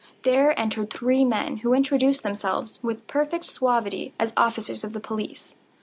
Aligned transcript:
There 0.23 0.59
entered 0.59 0.89
three 0.91 1.23
men, 1.25 1.57
who 1.57 1.75
introduced 1.75 2.23
themselves, 2.23 2.79
with 2.81 3.05
perfect 3.05 3.45
suavity, 3.45 4.15
as 4.19 4.33
officers 4.35 4.83
of 4.83 4.93
the 4.93 4.99
police. 4.99 5.53